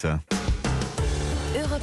[0.00, 0.29] So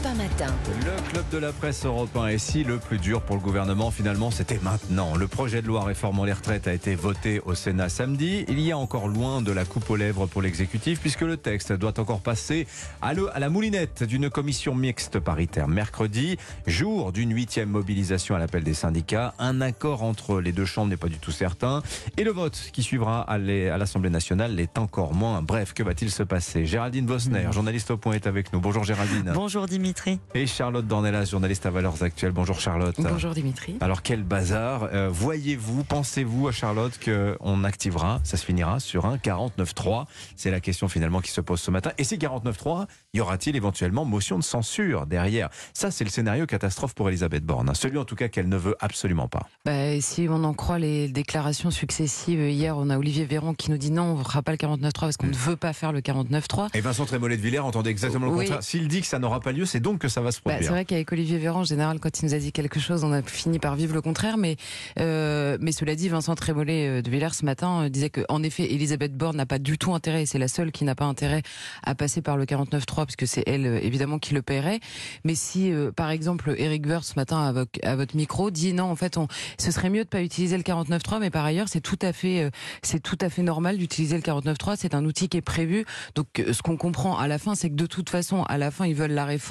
[0.03, 0.53] Europe 1 matin.
[0.85, 4.29] Le club de la presse européen est si le plus dur pour le gouvernement finalement
[4.31, 5.15] c'était maintenant.
[5.15, 8.45] Le projet de loi réformant les retraites a été voté au Sénat samedi.
[8.47, 11.73] Il y a encore loin de la coupe aux lèvres pour l'exécutif puisque le texte
[11.73, 12.67] doit encore passer
[13.01, 16.37] à, le- à la moulinette d'une commission mixte paritaire mercredi,
[16.67, 19.33] jour d'une huitième mobilisation à l'appel des syndicats.
[19.39, 21.81] Un accord entre les deux chambres n'est pas du tout certain
[22.17, 25.41] et le vote qui suivra à l'A- à l'Assemblée nationale l'est encore moins.
[25.41, 26.65] Bref, que va-t-il se passer?
[26.65, 28.59] Géraldine Bosner, journaliste au point, est avec nous.
[28.59, 29.31] Bonjour Géraldine.
[29.33, 29.86] Bonjour Dimitri.
[30.35, 32.31] Et Charlotte Dornelas, journaliste à Valeurs Actuelles.
[32.33, 32.95] Bonjour Charlotte.
[32.99, 33.77] Bonjour Dimitri.
[33.79, 34.89] Alors quel bazar.
[34.93, 40.59] Euh, Voyez-vous, pensez-vous à Charlotte qu'on activera, ça se finira sur un 49.3 C'est la
[40.59, 41.91] question finalement qui se pose ce matin.
[41.97, 45.49] Et si 49.3, y aura-t-il éventuellement motion de censure derrière?
[45.73, 47.69] Ça c'est le scénario catastrophe pour Elisabeth Borne.
[47.69, 47.73] hein.
[47.73, 49.47] Celui en tout cas qu'elle ne veut absolument pas.
[49.65, 53.77] Bah, si on en croit les déclarations successives, hier on a Olivier Véran qui nous
[53.77, 56.01] dit non, on ne fera pas le 49.3 parce qu'on ne veut pas faire le
[56.01, 56.69] 49.3.
[56.73, 58.45] Et Vincent Trémollet de Villers entendait exactement le Oui.
[58.45, 58.63] contraire.
[58.63, 60.63] S'il dit que ça n'aura pas lieu, c'est donc que ça va se Bah, produire.
[60.67, 63.11] c'est vrai qu'avec Olivier Véran, en général, quand il nous a dit quelque chose, on
[63.13, 64.37] a fini par vivre le contraire.
[64.37, 64.55] Mais,
[64.99, 68.43] euh, mais cela dit, Vincent Trémollet euh, de Villers ce matin euh, disait que, en
[68.43, 71.05] effet, Elisabeth Borne n'a pas du tout intérêt, et c'est la seule qui n'a pas
[71.05, 71.41] intérêt
[71.83, 74.79] à passer par le 49.3, parce que c'est elle, euh, évidemment, qui le paierait.
[75.23, 78.73] Mais si, euh, par exemple, Eric Woerth, ce matin, à, vo- à votre micro, dit
[78.73, 79.27] non, en fait, on,
[79.59, 82.43] ce serait mieux de pas utiliser le 49.3, mais par ailleurs, c'est tout à fait,
[82.43, 82.49] euh,
[82.81, 84.75] c'est tout à fait normal d'utiliser le 49.3.
[84.77, 85.85] C'est un outil qui est prévu.
[86.15, 88.85] Donc, ce qu'on comprend à la fin, c'est que de toute façon, à la fin,
[88.85, 89.47] ils veulent la réforme.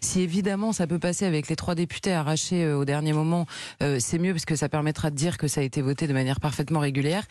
[0.00, 3.46] Si évidemment ça peut passer avec les trois députés arrachés euh, au dernier moment,
[3.82, 6.12] euh, c'est mieux parce que ça permettra de dire que ça a été voté de
[6.12, 7.24] manière parfaitement régulière.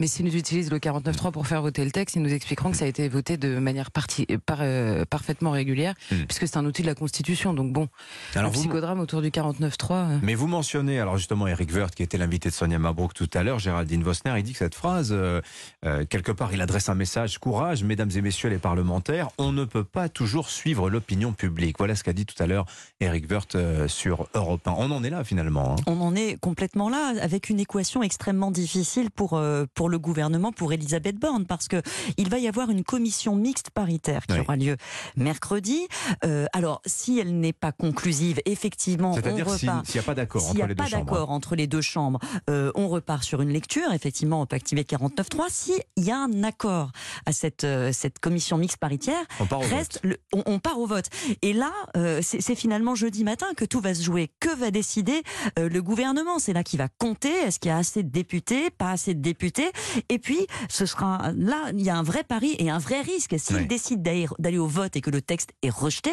[0.00, 2.76] Mais s'ils nous utilisent le 49.3 pour faire voter le texte, ils nous expliqueront que
[2.76, 6.22] ça a été voté de manière parti- euh, par- euh, parfaitement régulière, Hmm.
[6.28, 7.52] puisque c'est un outil de la Constitution.
[7.52, 7.88] Donc bon,
[8.36, 9.96] Alors le vous- psychodrame autour du 49.3.
[9.96, 13.28] euh, Mais vous mentionnez, alors justement, Eric Woerth, qui était l'invité de Sonia Mabrouk tout
[13.34, 15.40] à l'heure, Géraldine Vosner, il dit que cette phrase, euh,
[15.84, 19.64] euh, quelque part, il adresse un message courage, mesdames et messieurs les parlementaires, on ne
[19.64, 21.74] peut pas toujours suivre l'opinion publique.
[21.76, 22.66] Voilà ce qu'a dit tout à l'heure
[23.00, 24.74] Eric Woerth euh, sur Europe 1.
[24.78, 25.72] On en est là finalement.
[25.76, 25.82] hein.
[25.88, 30.52] On en est complètement là, avec une équation extrêmement difficile pour, euh, pour le gouvernement,
[30.52, 31.80] pour Elisabeth Borne, parce que
[32.18, 34.40] il va y avoir une commission mixte paritaire qui Oui.
[34.40, 34.76] aura lieu
[35.16, 35.80] mercredi.
[36.26, 39.86] Euh, alors, si elle n'est pas conclusive, effectivement, on C'est-à-dire s'il repart.
[39.86, 41.04] s'il n'y a pas d'accord S'il entre les deux chambres.
[41.06, 42.18] d'accord entre les deux chambres,
[42.50, 43.90] euh, on repart sur une lecture.
[43.94, 45.46] Effectivement, on peut activer 49.3.
[45.48, 46.90] S'il y a un accord
[47.24, 50.04] à cette, euh, cette commission mixte paritaire, On part au reste vote.
[50.04, 51.06] le- on, on part au vote.
[51.40, 54.30] Et là, euh, c'est finalement jeudi matin que tout va se jouer.
[54.38, 55.22] Que va décider
[55.56, 56.38] le gouvernement?
[56.38, 57.30] C'est là qui va compter.
[57.32, 58.68] Est-ce qu'il y a assez de députés?
[58.68, 59.70] Pas assez de députés
[60.08, 63.34] Et puis, ce sera là, il y a un vrai pari et un vrai risque.
[63.38, 63.66] S'il Oui.
[63.66, 66.12] décide d'aller au vote et que le texte est rejeté,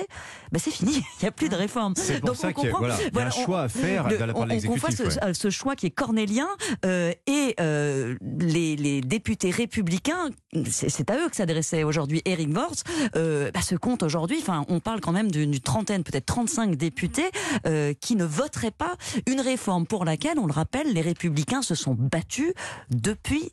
[0.51, 0.93] ben c'est fini.
[1.19, 1.93] Il n'y a plus de réforme.
[1.95, 3.61] C'est pour Donc, ça qu'il y a, comprend- voilà, il y a un on- choix
[3.63, 5.09] à faire de la part de on, on l'exécutif.
[5.23, 6.47] ce, ce choix qui est cornélien
[6.85, 10.29] euh, et euh, les, les députés républicains,
[10.69, 12.83] c'est à eux que s'adressait aujourd'hui Eric Worth,
[13.15, 16.75] euh, bah, se compte aujourd'hui, enfin on parle quand même d'une d'une trentaine, peut-être 35
[16.75, 17.29] députés
[17.67, 18.95] euh, qui ne voteraient pas
[19.27, 22.51] une réforme pour laquelle, on le rappelle, les républicains se sont battus
[22.89, 23.51] depuis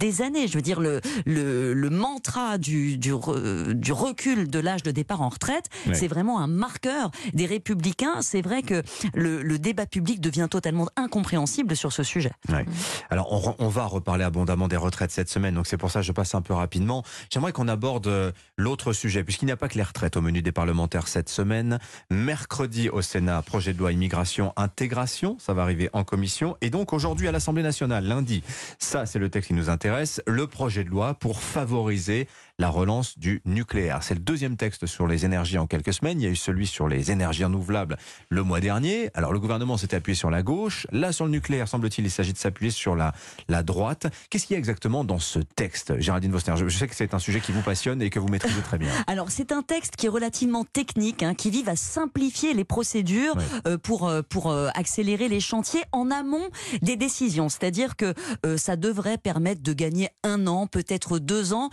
[0.00, 0.46] des années.
[0.48, 4.90] Je veux dire, le, le, le mantra du, du, re- du recul de l'âge de
[4.90, 5.94] départ en retraite, Ouais.
[5.94, 8.22] c'est vraiment un marqueur des républicains.
[8.22, 8.82] C'est vrai que
[9.14, 12.32] le, le débat public devient totalement incompréhensible sur ce sujet.
[12.48, 12.64] Ouais.
[13.10, 16.06] Alors, on, on va reparler abondamment des retraites cette semaine, donc c'est pour ça que
[16.06, 17.02] je passe un peu rapidement.
[17.30, 20.42] J'aimerais qu'on aborde euh, l'autre sujet, puisqu'il n'y a pas que les retraites au menu
[20.42, 21.78] des parlementaires cette semaine.
[22.10, 26.56] Mercredi au Sénat, projet de loi immigration, intégration, ça va arriver en commission.
[26.62, 28.42] Et donc aujourd'hui à l'Assemblée nationale, lundi,
[28.78, 29.83] ça c'est le texte qui nous intéresse,
[30.26, 32.26] le projet de loi pour favoriser
[32.58, 34.02] la relance du nucléaire.
[34.02, 36.20] C'est le deuxième texte sur les énergies en quelques semaines.
[36.20, 37.96] Il y a eu celui sur les énergies renouvelables
[38.28, 39.10] le mois dernier.
[39.14, 40.86] Alors le gouvernement s'était appuyé sur la gauche.
[40.92, 43.12] Là, sur le nucléaire, semble-t-il, il s'agit de s'appuyer sur la,
[43.48, 44.06] la droite.
[44.30, 47.14] Qu'est-ce qu'il y a exactement dans ce texte, Géraldine Vostner je, je sais que c'est
[47.14, 48.90] un sujet qui vous passionne et que vous maîtrisez très bien.
[49.06, 53.36] Alors c'est un texte qui est relativement technique, hein, qui vise à simplifier les procédures
[53.66, 56.48] euh, pour euh, pour euh, accélérer les chantiers en amont
[56.82, 57.48] des décisions.
[57.48, 58.14] C'est-à-dire que
[58.56, 61.70] ça devrait permettre de gagner un an, peut-être deux ans,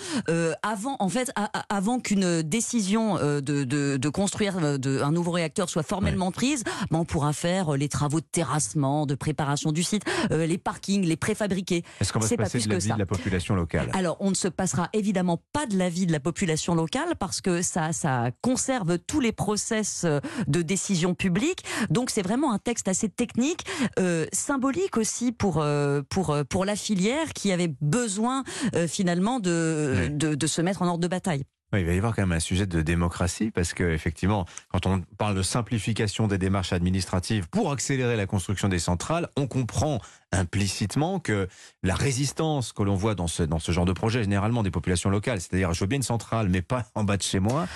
[0.72, 5.02] avant en fait a- a- avant qu'une décision euh, de, de, de construire euh, de,
[5.02, 6.64] un nouveau réacteur soit formellement prise.
[6.92, 10.58] Ben, on pourra faire euh, les travaux de terrassement, de préparation du site, euh, les
[10.58, 11.84] parkings, les préfabriqués.
[12.00, 12.94] Est-ce qu'on va se pas passer plus de la que vie ça.
[12.96, 13.90] de la population locale?
[13.94, 17.62] Alors, on ne se passera évidemment pas de l'avis de la population locale parce que
[17.62, 20.06] ça, ça conserve tous les process
[20.48, 21.64] de décision publique.
[21.90, 23.66] Donc, c'est vraiment un texte assez technique,
[24.00, 28.44] euh, symbolique aussi pour euh, pour pour la filière qui avait besoin
[28.88, 30.10] finalement de, Oui.
[30.12, 31.44] de de se mettre en ordre de bataille.
[31.74, 35.02] Il va y avoir quand même un sujet de démocratie parce que effectivement, quand on
[35.18, 40.00] parle de simplification des démarches administratives pour accélérer la construction des centrales, on comprend
[40.32, 41.48] implicitement que
[41.84, 45.10] la résistance que l'on voit dans ce, dans ce genre de projet, généralement des populations
[45.10, 47.68] locales, c'est-à-dire je veux bien une centrale, mais pas en bas de chez moi,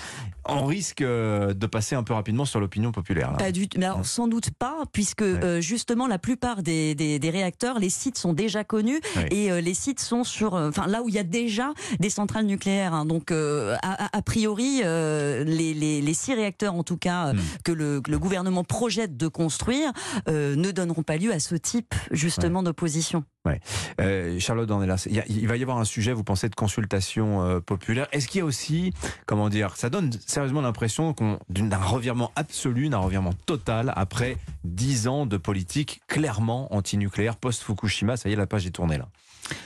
[0.46, 3.34] on risque euh, de passer un peu rapidement sur l'opinion populaire.
[3.36, 3.66] Pas du.
[3.76, 7.90] Mais alors, sans doute pas, puisque euh, justement la plupart des, des, des, réacteurs, les
[7.90, 9.00] sites sont déjà connus
[9.30, 12.46] et euh, les sites sont sur, enfin là où il y a déjà des centrales
[12.46, 12.94] nucléaires.
[12.94, 13.04] Hein.
[13.04, 17.38] donc a, a, priori, les, les, les, six réacteurs en tout cas hmm.
[17.64, 19.92] que le, le, gouvernement projette de construire
[20.28, 23.24] ne donneront pas lieu à ce type justement d'opposition.
[23.44, 23.60] Ouais.
[24.00, 27.60] Euh, Charlotte Dornelas, il, il, va y avoir un sujet, vous pensez, de consultation euh,
[27.60, 28.08] populaire.
[28.12, 28.92] Est-ce qu'il y a aussi,
[29.24, 31.14] comment dire, ça donne sérieusement l'impression
[31.48, 38.16] d'un revirement absolu, d'un revirement total après dix ans de politique clairement antinucléaire post-Fukushima.
[38.16, 39.08] Ça y est, la page est tournée là.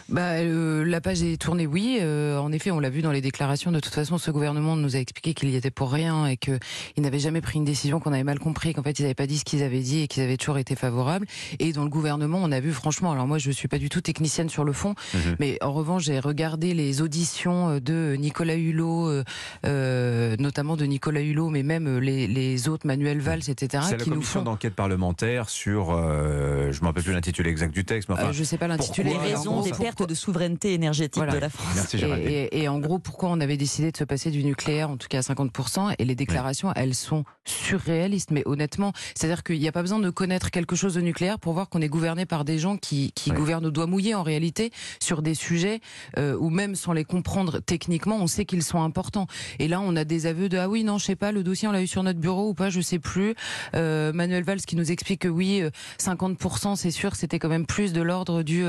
[0.08, 1.98] Bah, euh, la page est tournée, oui.
[2.00, 3.70] Euh, en effet, on l'a vu dans les déclarations.
[3.70, 6.58] De toute façon, ce gouvernement nous a expliqué qu'il y était pour rien et qu'il
[6.98, 9.38] n'avait jamais pris une décision, qu'on avait mal compris, qu'en fait, ils n'avaient pas dit
[9.38, 11.26] ce qu'ils avaient dit et qu'ils avaient toujours été favorables.
[11.58, 14.00] Et dans le gouvernement, on a vu, franchement, alors moi, je suis pas du tout
[14.00, 15.36] technicienne sur le fond, mhm.
[15.38, 19.22] mais en revanche, j'ai regardé les auditions de Nicolas Hulot,
[19.66, 23.84] euh, notamment de Nicolas Hulot, mais même les, les autres, Manuel Valls, etc.
[23.88, 28.08] C'est la commission d'enquête parlementaire sur, je ne me rappelle plus l'intitulé exact du texte,
[28.08, 29.10] mais enfin, je sais pas l'intitulé.
[29.10, 31.94] Les raisons des pertes de souveraineté énergétique de la France.
[31.94, 35.18] et, en gros, pourquoi on avait décidé de se passer du nucléaire, en tout cas
[35.18, 39.82] à 50%, et les déclarations, elles sont surréalistes, mais honnêtement, c'est-à-dire qu'il n'y a pas
[39.82, 42.76] besoin de connaître quelque chose de nucléaire pour voir qu'on est gouverné par des gens
[42.76, 44.70] qui, qui gouvernent au doigt mouillé en réalité
[45.00, 45.80] sur des sujets
[46.16, 49.26] euh, où même sans les comprendre techniquement, on sait qu'ils sont importants.
[49.58, 51.66] Et là, on a des aveux de ah oui non, je sais pas, le dossier
[51.66, 53.34] on l'a eu sur notre bureau ou pas, je sais plus.
[53.74, 55.62] Euh, Manuel Valls qui nous explique que oui,
[55.98, 58.64] 50%, euh, c'est sûr, c'était quand même plus de l'ordre du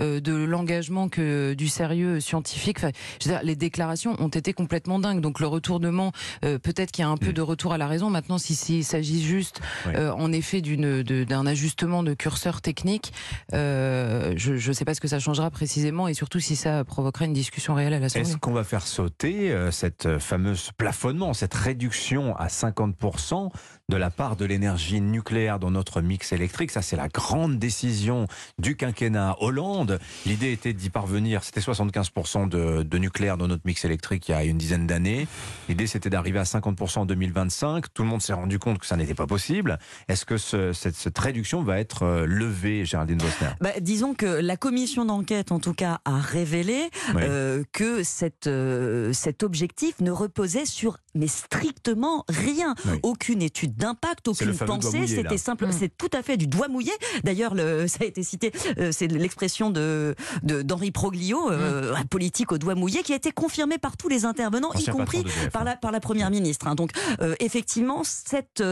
[0.00, 2.78] euh, de l'engagement que du sérieux scientifique.
[2.78, 2.90] Enfin,
[3.20, 5.20] je veux dire, les déclarations ont été complètement dingues.
[5.20, 6.12] Donc le retournement,
[6.44, 8.10] euh, peut-être qu'il y a un peu de retour à la raison.
[8.10, 13.12] Maintenant, s'il si, s'agit juste, euh, en effet, d'une d'un ajustement de curseur technique,
[13.52, 17.24] euh, je ne sais pas ce que ça changera précisément et surtout si ça provoquera
[17.24, 18.28] une discussion réelle à l'Assemblée.
[18.28, 23.50] Est-ce qu'on va faire sauter cette fameuse plafonnement, cette réduction à 50%
[23.90, 26.70] de la part de l'énergie nucléaire dans notre mix électrique.
[26.70, 28.26] Ça, c'est la grande décision
[28.58, 29.98] du quinquennat Hollande.
[30.24, 31.44] L'idée était d'y parvenir.
[31.44, 35.28] C'était 75% de, de, nucléaire dans notre mix électrique il y a une dizaine d'années.
[35.68, 37.92] L'idée, c'était d'arriver à 50% en 2025.
[37.92, 39.78] Tout le monde s'est rendu compte que ça n'était pas possible.
[40.08, 44.26] Est-ce que ce, cette, cette, réduction va être euh, levée, Géraldine Bosner bah, Disons que
[44.26, 50.10] la commission d'enquête, en tout cas, a révélé euh, que cette, euh, cet objectif ne
[50.10, 52.74] reposait sur mais strictement rien.
[53.02, 55.06] Aucune étude d'impact, aucune pensée.
[55.06, 55.66] C'était simple.
[55.66, 55.72] Mm.
[55.72, 56.92] C'est tout à fait du doigt mouillé.
[57.22, 57.54] D'ailleurs,
[57.88, 58.52] ça a été cité.
[58.78, 61.96] Euh, c'est l'expression de d'Henri Proglio, euh, mm.
[61.96, 65.24] un politique au doigt mouillé, qui a été confirmé par tous les intervenants, y compris
[65.52, 66.66] par la par la première ministre.
[66.66, 66.74] Hein.
[66.74, 66.90] Donc,
[67.20, 68.62] euh, effectivement, cette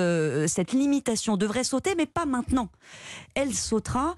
[0.46, 2.68] cette limitation devrait sauter, mais pas maintenant.
[3.34, 4.14] Elle sautera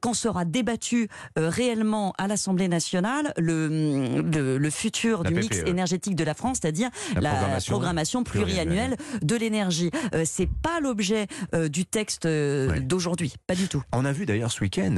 [0.00, 6.34] quand sera débattu réellement à l'Assemblée nationale le, le, futur du mix énergétique de la
[6.34, 9.90] France, c'est-à-dire la, programmation, pluriannuelle de l'énergie.
[10.14, 13.82] Euh, c'est pas l'objet euh, du texte euh, d'aujourd'hui, pas du tout.
[13.92, 14.96] On a vu d'ailleurs ce week-end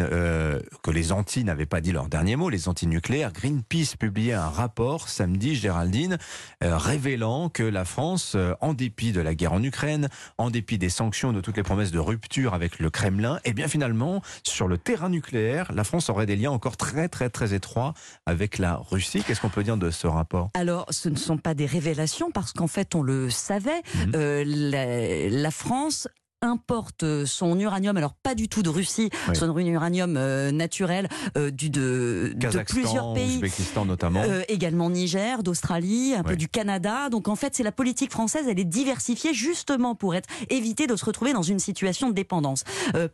[0.82, 3.32] que les Antilles n'avaient pas dit leur dernier mot, les anti-nucléaires.
[3.32, 6.18] Greenpeace publiait un rapport samedi, Géraldine,
[6.60, 10.08] révélant que la France, en dépit de la guerre en Ukraine,
[10.38, 13.52] en dépit des sanctions, de toutes les promesses de rupture avec le Kremlin, et eh
[13.52, 17.54] bien finalement, sur le terrain nucléaire, la France aurait des liens encore très très très
[17.54, 17.94] étroits
[18.26, 19.22] avec la Russie.
[19.26, 20.50] Qu'est-ce qu'on peut dire de ce rapport?
[20.54, 23.82] Alors, ce ne sont pas des révélations parce que en fait, on le savait.
[23.94, 24.12] Mhm.
[24.14, 26.08] Euh, la, France
[26.42, 31.68] importe son uranium, alors pas du tout de Russie, son uranium euh, naturel euh, du,
[31.68, 33.40] de, de, plusieurs pays,
[33.86, 37.10] notamment, euh, également Niger, d'Australie, un peu du Canada.
[37.10, 40.96] Donc en fait, c'est la politique française, elle est diversifiée justement pour être éviter de
[40.96, 42.64] se retrouver dans une situation de dépendance.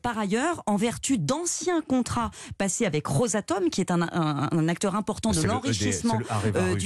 [0.02, 5.30] par ailleurs, en vertu d'anciens contrats passés avec Rosatom, qui est un, un, acteur important
[5.30, 6.24] de e l'enrichissement du,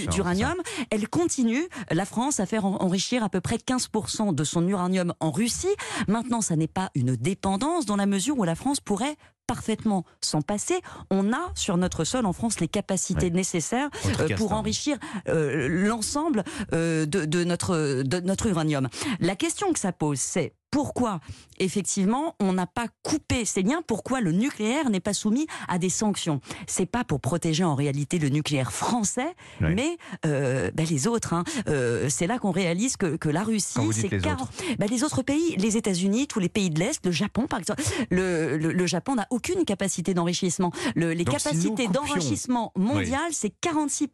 [0.05, 0.57] hein, d'uranium,
[0.91, 5.31] elle continue, la France, à faire enrichir à peu près 15% de son uranium en
[5.31, 5.69] Russie.
[6.09, 9.17] Maintenant, Maintenant, ça n'est pas une dépendance dans la mesure où la France pourrait
[9.49, 10.81] parfaitement s'en passer.
[11.11, 14.97] On a sur notre sol en France les capacités nécessaires euh, pour enrichir
[15.27, 18.89] euh, l'ensemble euh, de, de, notre, de notre uranium.
[19.19, 21.21] La question que ça pose, c'est pourquoi
[21.59, 25.91] effectivement on n'a pas coupé ces liens, pourquoi le nucléaire n'est pas soumis à des
[25.91, 26.41] sanctions.
[26.67, 29.97] C'est pas pour protéger en réalité le nucléaire français, mais
[30.27, 31.35] euh, ben, les autres.
[31.35, 31.45] Hein.
[31.69, 34.49] Euh, c'est là qu'on réalise que, que, la Russie, c'est les, car...
[34.79, 37.83] ben, les autres pays, les États-Unis, tous les pays de l'Est, le Japon par exemple.
[38.11, 40.73] Le, le, Japon n'a aucune capacité d'enrichissement.
[40.97, 44.09] les capacités d'enrichissement mondiales, c'est 46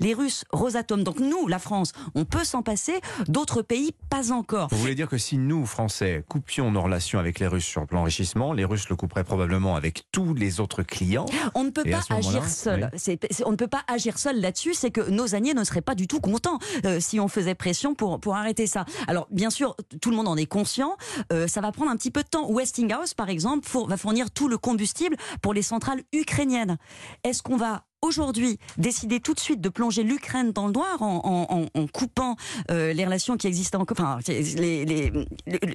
[0.00, 1.02] Les Russes, Rosatom.
[1.04, 3.00] Donc nous, la France, on peut s'en passer.
[3.26, 4.68] D'autres pays, pas encore.
[4.70, 7.86] Vous voulez dire que si nous, Français, coupions nos relations avec les Russes sur le
[7.86, 11.26] plan enrichissement, les Russes le couperaient probablement avec tous les autres clients?
[11.54, 12.90] On ne peut pas agir seul.
[13.06, 13.18] oui.
[13.44, 14.74] On ne peut pas agir seul là-dessus.
[14.74, 17.94] C'est que nos alliés ne seraient pas du tout contents euh, si on faisait pression
[17.94, 18.84] pour, pour arrêter ça.
[19.06, 20.96] Alors, bien sûr, tout le monde en est conscient.
[21.32, 22.48] Euh, ça va prendre un petit peu de temps.
[22.50, 26.76] Westinghouse, par exemple, four- va fournir tout le combustible pour les centrales ukrainiennes.
[27.24, 31.20] Est-ce qu'on va aujourd'hui décider tout de suite de plonger l'Ukraine dans le noir en,
[31.24, 32.36] en- en- en coupant
[32.70, 35.12] euh, les relations qui existent encore, enfin les, les- les-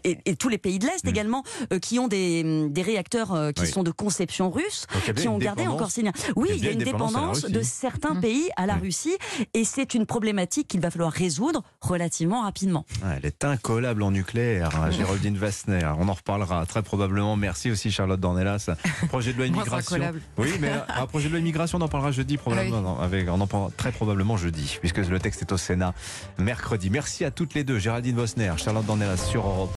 [0.03, 1.09] et, et tous les pays de l'Est Mm.
[1.09, 3.67] également euh, qui ont des, des réacteurs euh, qui Oui.
[3.67, 6.13] sont de conception russe, Donc, qui ont gardé encore ces liens.
[6.35, 8.21] Oui, Il y a une dépendance de certains Mm.
[8.21, 8.81] pays à la Oui.
[8.83, 9.17] Russie
[9.53, 12.85] et c'est une problématique qu'il va falloir résoudre relativement rapidement.
[13.03, 15.81] Ah, Elle est incollable en nucléaire, hein, Géraldine Vassner.
[15.99, 17.35] On en reparlera très probablement.
[17.35, 18.69] Merci aussi Charlotte Dornelas.
[19.09, 19.97] Projet de loi immigration.
[20.37, 22.77] Oui, mais un projet de loi immigration, on en parlera jeudi probablement.
[22.77, 22.83] Oui.
[22.83, 25.93] Non, avec, on en parlera très probablement jeudi, puisque le texte est au Sénat
[26.37, 26.89] mercredi.
[26.89, 29.71] Merci à toutes les deux, Géraldine Vosner, Charlotte Dornelas sur Europe.